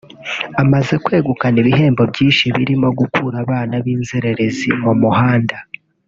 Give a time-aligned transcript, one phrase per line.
[0.63, 5.57] Amaze kwegukana ibihembo byinshi birimo gukura abana b’inzererezi mu muhanda